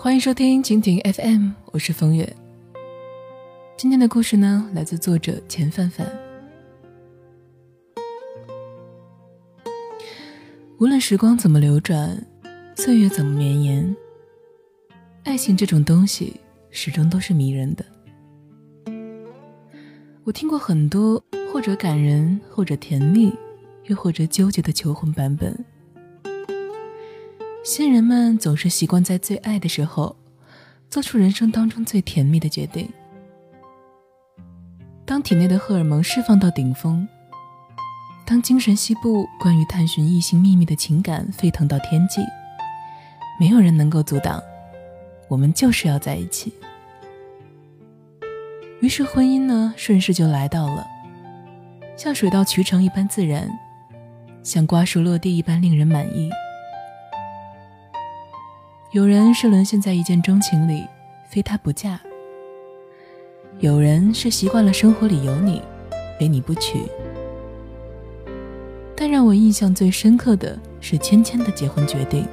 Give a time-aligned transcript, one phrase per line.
[0.00, 2.36] 欢迎收听蜻蜓 FM，我是风月。
[3.76, 6.08] 今天的故事呢，来自作者钱范范。
[10.78, 12.24] 无论时光怎么流转，
[12.76, 13.96] 岁月怎么绵延，
[15.24, 16.40] 爱情这种东西
[16.70, 17.84] 始终都是迷人的。
[20.22, 21.20] 我听过很多
[21.52, 23.32] 或者感人，或者甜蜜，
[23.86, 25.52] 又或者纠结的求婚版本。
[27.70, 30.16] 新人们总是习惯在最爱的时候，
[30.88, 32.88] 做出人生当中最甜蜜的决定。
[35.04, 37.06] 当体内的荷尔蒙释放到顶峰，
[38.24, 42.22] 当精神西部关于探寻异性秘密的情感沸腾到天际，
[43.38, 44.42] 没有人能够阻挡，
[45.28, 46.50] 我们就是要在一起。
[48.80, 50.86] 于是婚姻呢，顺势就来到了，
[51.98, 53.46] 像水到渠成一般自然，
[54.42, 56.30] 像瓜熟落地一般令人满意。
[58.90, 60.86] 有人是沦陷在一见钟情里，
[61.28, 61.98] 非他不嫁；
[63.58, 65.60] 有人是习惯了生活里有你，
[66.18, 66.86] 非你不娶。
[68.96, 72.26] 但让我印象最深刻的是芊芊的结婚决定。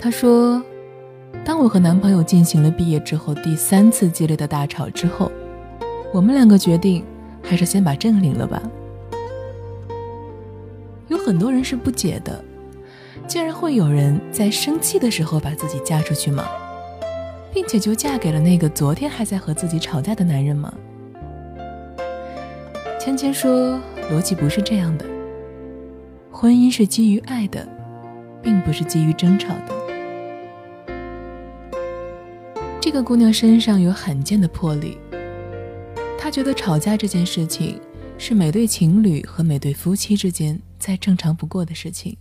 [0.00, 0.60] 她说
[1.46, 5.30] ：“当我和男朋友进行了毕业之后第三次激烈的大吵之后，
[6.12, 7.04] 我们两个决定
[7.40, 8.60] 还是先把证领了吧。”
[11.06, 12.44] 有很多人是不解的。
[13.26, 16.44] 竟然会有人在生气的时候把自己嫁出去吗？
[17.54, 20.72] 并且就嫁给了那个昨天还在和自己吵架的男人吗？
[22.98, 23.78] 芊芊说，
[24.10, 25.04] 逻辑不是这样的。
[26.30, 27.66] 婚姻是基于爱的，
[28.42, 29.82] 并不是基于争吵的。
[32.80, 34.98] 这个姑娘身上有罕见的魄力。
[36.18, 37.80] 她觉得吵架这件事情
[38.18, 42.16] 是每对情侣和每对夫妻之间再正常不过的事情。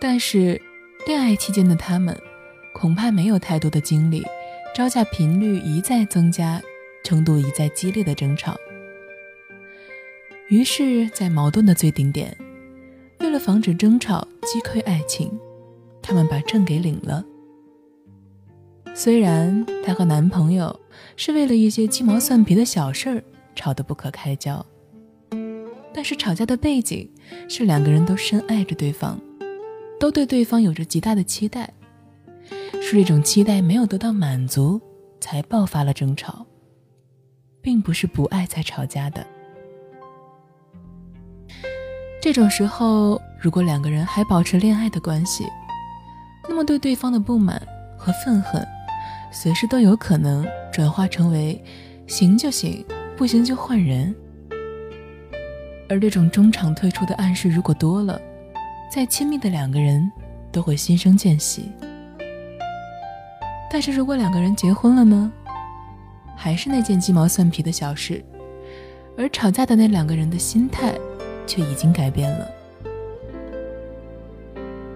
[0.00, 0.60] 但是，
[1.06, 2.16] 恋爱期间的他们，
[2.72, 4.24] 恐怕没有太多的精力，
[4.74, 6.62] 招架频率一再增加、
[7.02, 8.56] 程度一再激烈的争吵。
[10.48, 12.36] 于是，在矛盾的最顶点，
[13.18, 15.36] 为了防止争吵击溃爱情，
[16.00, 17.24] 他们把证给领了。
[18.94, 20.80] 虽然她和男朋友
[21.16, 23.22] 是为了一些鸡毛蒜皮的小事儿
[23.54, 24.64] 吵得不可开交，
[25.92, 27.10] 但是吵架的背景
[27.48, 29.20] 是两个人都深爱着对方。
[29.98, 31.72] 都对对方有着极大的期待，
[32.80, 34.80] 是这种期待没有得到满足，
[35.20, 36.46] 才爆发了争吵，
[37.60, 39.26] 并不是不爱才吵架的。
[42.20, 45.44] 这种时候，如果两个人还保持恋爱的关系，
[46.48, 47.60] 那么对对方的不满
[47.96, 48.66] 和愤恨，
[49.32, 51.62] 随时都有可能转化成为
[52.06, 52.84] 行就行，
[53.16, 54.14] 不行就换人。
[55.88, 58.20] 而这种中场退出的暗示，如果多了，
[58.90, 60.10] 再亲密的两个人
[60.50, 61.70] 都会心生间隙，
[63.70, 65.30] 但是如果两个人结婚了呢？
[66.34, 68.24] 还是那件鸡毛蒜皮的小事，
[69.16, 70.94] 而吵架的那两个人的心态
[71.46, 72.48] 却已经改变了。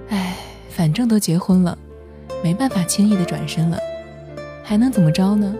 [0.08, 0.36] 哎，
[0.70, 1.76] 反正都结婚了，
[2.42, 3.78] 没办法轻易的转身了，
[4.64, 5.54] 还能怎么着呢？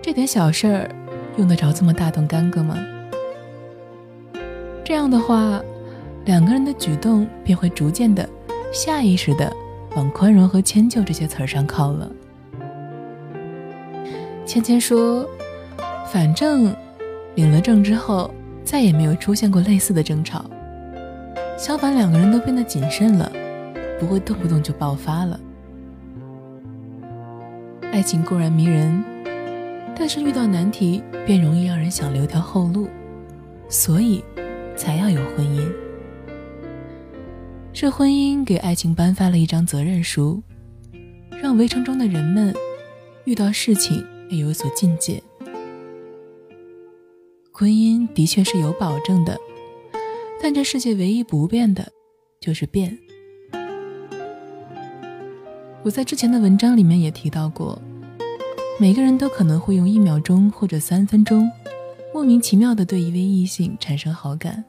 [0.00, 0.90] 这点小事儿
[1.38, 2.78] 用得着这么大动干戈吗？
[4.84, 5.60] 这样的话。
[6.26, 8.28] 两个人的举动便会逐渐的、
[8.72, 9.52] 下意识的
[9.96, 12.10] 往宽容和迁就这些词儿上靠了。
[14.44, 15.28] 芊芊说
[16.06, 16.74] ：“反正
[17.36, 18.32] 领了证之后，
[18.64, 20.44] 再也没有出现过类似的争吵。
[21.56, 23.30] 相反，两个人都变得谨慎了，
[23.98, 25.38] 不会动不动就爆发了。
[27.92, 29.02] 爱情固然迷人，
[29.96, 32.88] 但是遇到难题便容易让人想留条后路，
[33.68, 34.22] 所以
[34.76, 35.68] 才要有婚姻。”
[37.80, 40.42] 这婚姻给爱情颁发了一张责任书，
[41.30, 42.54] 让围城中的人们
[43.24, 45.22] 遇到事情也有所境界。
[47.50, 49.34] 婚姻的确是有保证的，
[50.42, 51.90] 但这世界唯一不变的，
[52.38, 52.98] 就是变。
[55.82, 57.80] 我在之前的文章里面也提到过，
[58.78, 61.50] 每个人都可能会用一秒钟或者三分钟，
[62.12, 64.62] 莫名其妙的对一位异性产生好感。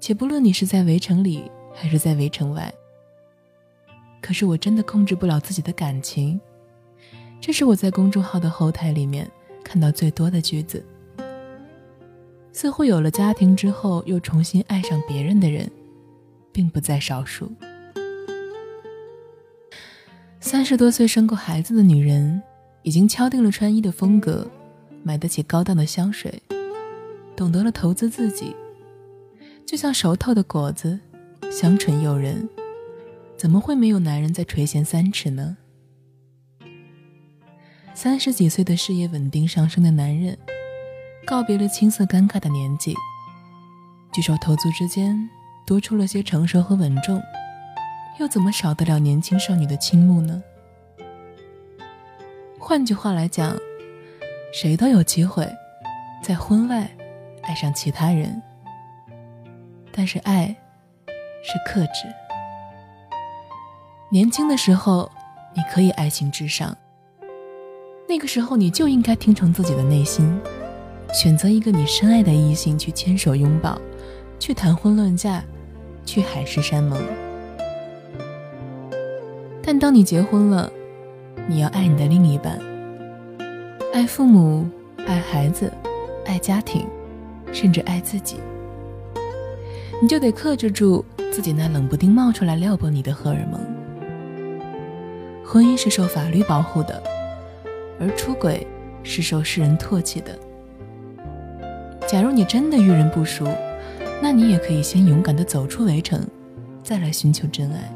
[0.00, 2.72] 且不论你是在围城里还是在围城外，
[4.22, 6.40] 可是我真的控制不了自己的感情。
[7.40, 9.30] 这是我在公众号的后台里面
[9.62, 10.84] 看到最多的句子。
[12.52, 15.70] 似乎有了家庭之后又重新爱上别人的人，
[16.50, 17.52] 并不在少数。
[20.40, 22.42] 三十多岁生过孩子的女人，
[22.82, 24.50] 已经敲定了穿衣的风格，
[25.02, 26.42] 买得起高档的香水，
[27.36, 28.56] 懂得了投资自己。
[29.70, 30.98] 就像熟透的果子，
[31.48, 32.48] 香醇诱人，
[33.36, 35.56] 怎么会没有男人在垂涎三尺呢？
[37.94, 40.36] 三十几岁的事业稳定上升的男人，
[41.24, 42.96] 告别了青涩尴尬的年纪，
[44.12, 45.30] 举手投足之间
[45.64, 47.22] 多出了些成熟和稳重，
[48.18, 50.42] 又怎么少得了年轻少女的倾慕呢？
[52.58, 53.56] 换句话来讲，
[54.52, 55.48] 谁都有机会
[56.20, 56.90] 在婚外
[57.42, 58.42] 爱上其他人，
[59.92, 60.54] 但是爱
[61.42, 62.06] 是克制。
[64.10, 65.10] 年轻的时候，
[65.54, 66.76] 你可以爱情至上。
[68.08, 70.40] 那个时候，你就应该听从自己的内心，
[71.12, 73.80] 选择一个你深爱的异性去牵手拥抱，
[74.38, 75.42] 去谈婚论嫁，
[76.04, 77.00] 去海誓山盟。
[79.62, 80.72] 但当你结婚了，
[81.46, 82.58] 你要爱你的另一半，
[83.92, 84.68] 爱父母，
[85.06, 85.72] 爱孩子，
[86.26, 86.84] 爱家庭，
[87.52, 88.38] 甚至爱自己，
[90.02, 93.60] 你就得克制住自己那冷不丁冒出来撩拨你的荷尔蒙。
[95.44, 97.02] 婚姻是受法律保护的，
[98.00, 98.66] 而出轨
[99.02, 100.38] 是受世人唾弃的。
[102.08, 103.46] 假如你真的遇人不淑，
[104.22, 106.26] 那你也可以先勇敢的走出围城，
[106.82, 107.92] 再来寻求真爱。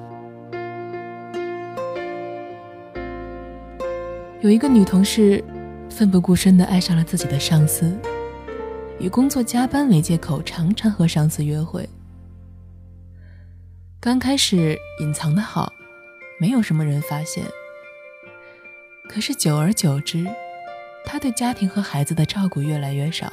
[4.42, 5.42] 有一个女同事，
[5.88, 7.96] 奋不顾身的爱上了自己的上司，
[8.98, 11.88] 以工作加班为借口，常常和上司约会。
[14.00, 15.72] 刚开始隐藏的好。
[16.40, 17.44] 没有什么人发现，
[19.08, 20.26] 可是久而久之，
[21.06, 23.32] 他对家庭和孩子的照顾越来越少，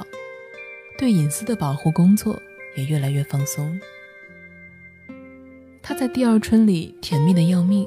[0.96, 2.40] 对隐私的保护工作
[2.76, 3.78] 也越来越放松。
[5.82, 7.86] 他在第二春里甜蜜的要命，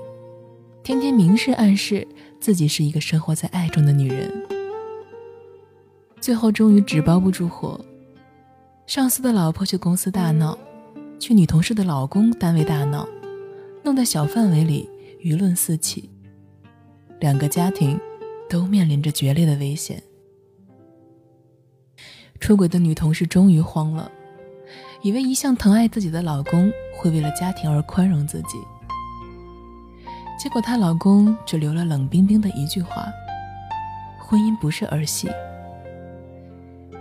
[0.84, 2.06] 天天明示暗示
[2.42, 4.55] 自己是一个生活在爱中的女人。
[6.26, 7.80] 最后终于纸包不住火，
[8.88, 10.58] 上司的老婆去公司大闹，
[11.20, 13.08] 去女同事的老公单位大闹，
[13.84, 14.90] 弄得小范围里。
[15.22, 16.10] 舆论四起，
[17.20, 18.00] 两个家庭
[18.50, 20.02] 都面临着决裂的危险。
[22.40, 24.12] 出轨的女同事终于慌了，
[25.04, 28.58] 以为一向疼爱自己的老公会为了家庭而宽容自己，
[30.40, 33.06] 结果她老公只留了冷冰冰的一句话
[34.26, 35.30] ：“婚姻不是儿戏。”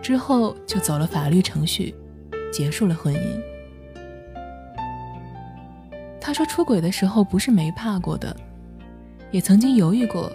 [0.05, 1.95] 之后就走了法律程序，
[2.53, 3.41] 结束了婚姻。
[6.21, 8.37] 他说：“出轨的时候不是没怕过的，
[9.31, 10.31] 也曾经犹豫过、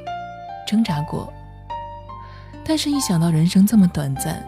[0.67, 1.31] 挣扎过。
[2.65, 4.43] 但是，一想到人生这么短暂，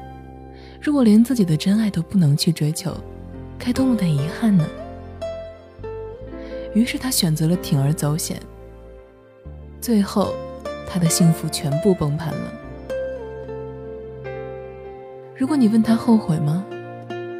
[0.81, 2.91] 如果连自己的真爱都不能去追求，
[3.59, 4.67] 该多么的遗憾呢？”
[6.73, 8.41] 于是，他选择了铤而走险。
[9.79, 10.33] 最后，
[10.89, 12.53] 他的幸福全部崩盘了。
[15.41, 16.63] 如果你问他后悔吗？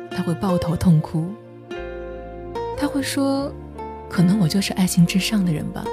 [0.09, 1.31] 他会抱头痛哭。
[2.75, 3.53] 他会说。
[4.09, 5.85] 可能我就是爱情至上的人吧，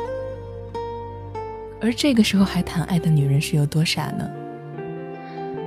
[1.80, 4.28] 而这个时候还谈爱的女人是有多傻呢？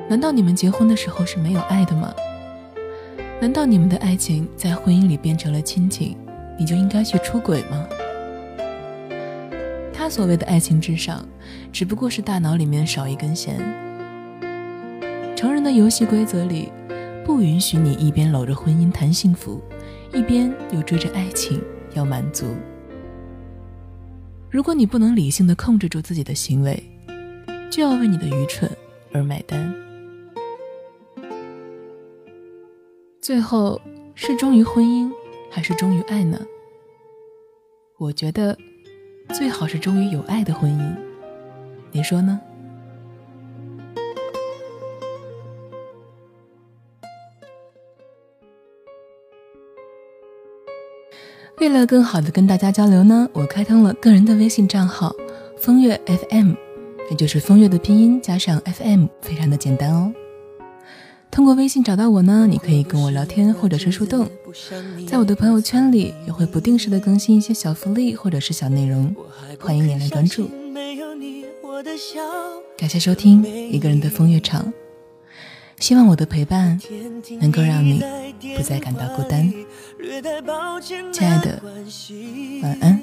[0.10, 2.14] 难道你们结婚的时候是没有爱的吗？
[3.40, 6.18] 难道你们的爱情在婚姻里变成了亲情，
[6.60, 7.88] 你就应该去出轨吗？
[9.94, 11.24] 他所谓的爱情至上，
[11.72, 13.58] 只不过是大脑里面少一根弦。
[15.42, 16.71] 成人的游戏规则里，
[17.26, 19.60] 不允许你一边搂着婚姻谈幸福，
[20.14, 21.60] 一边又追着爱情。
[21.95, 22.45] 要满足。
[24.52, 26.81] 如果你不能理性的控制住自己的行为，
[27.71, 28.69] 就要为你的愚蠢
[29.12, 29.74] 而买单。
[33.19, 33.81] 最后
[34.14, 35.12] 是忠于婚姻，
[35.50, 36.40] 还是忠于爱呢？
[37.98, 38.56] 我觉得
[39.33, 40.95] 最好是忠于有爱的婚姻。
[41.92, 42.40] 你说呢？
[51.61, 55.15] 为了更好的跟大家交流呢，我开通了个人的微信账号
[55.61, 56.53] “风月 FM”，
[57.11, 60.11] 也就是风月的拼音加上 FM，非常的简单哦。
[61.30, 64.27] 通过微信找到我呢，你可以跟我聊天或者是互动，
[65.07, 69.15] 在我的朋友圈里也会不定时的更新一些小福利或者是小内容，
[69.59, 70.49] 欢迎你来关注。
[72.75, 74.73] 感谢收听一个人的风月场。
[75.81, 76.80] 希望我的陪伴
[77.40, 78.04] 能够让你
[78.56, 79.52] 不再感到孤单，
[81.11, 81.59] 亲爱的，
[82.61, 83.02] 晚安。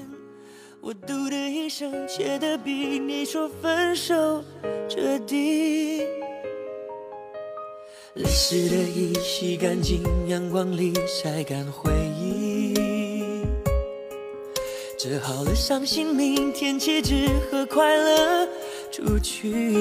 [0.81, 4.45] 我嘟的一声，切的比你说分手
[4.89, 6.05] 彻底。
[8.15, 12.75] 泪湿的衣洗干净，阳光里晒干回忆。
[14.97, 18.49] 折好了伤心，明天起只和快乐
[18.93, 19.77] 出去。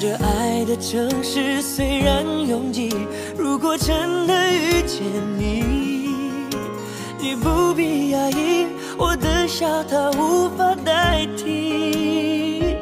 [0.00, 2.88] 这爱的城市虽然拥挤，
[3.36, 5.02] 如果真的遇见
[5.36, 6.08] 你，
[7.18, 8.64] 你不必压抑，
[8.96, 12.78] 我的笑它无法代替。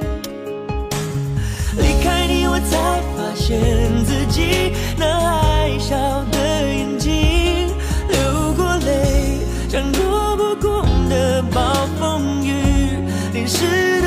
[1.77, 3.59] 离开你，我才发现
[4.05, 5.97] 自己那爱笑
[6.31, 6.39] 的
[6.73, 7.67] 眼睛，
[8.09, 12.53] 流过泪，像躲不过的暴风雨，
[13.33, 13.98] 淋湿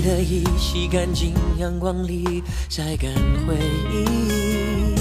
[0.00, 3.10] 的衣洗干净，阳光里晒干
[3.46, 3.54] 回
[3.92, 4.94] 忆。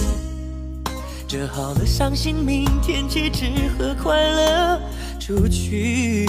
[1.28, 3.46] 折好了伤心，明天起只
[3.78, 4.82] 和快乐
[5.20, 6.26] 出去。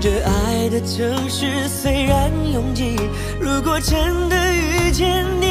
[0.00, 2.96] 这爱的城市虽然拥挤，
[3.40, 5.46] 如果真的遇见你，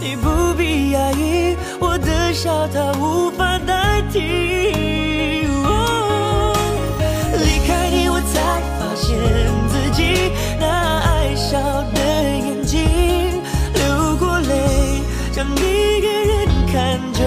[0.00, 5.01] 你不必压抑，我的笑它无法代替。
[10.62, 11.58] 那爱笑
[11.92, 12.78] 的眼睛，
[13.74, 15.02] 流过泪，
[15.32, 17.20] 像一个人看旧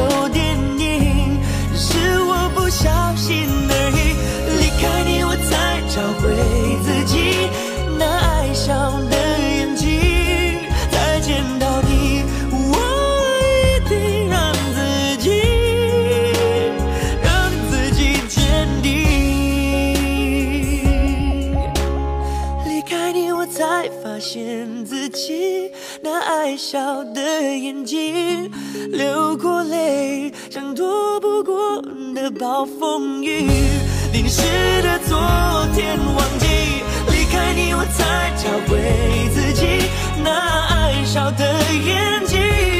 [23.85, 25.69] 才发现自己
[26.01, 27.21] 那爱笑的
[27.55, 28.49] 眼睛，
[28.91, 31.79] 流过泪，像躲不过
[32.15, 33.47] 的暴风雨，
[34.11, 34.41] 淋湿
[34.81, 35.15] 的昨
[35.75, 36.47] 天忘记。
[37.11, 39.67] 离开你，我才找回自己
[40.23, 41.45] 那爱笑的
[41.85, 42.74] 眼睛。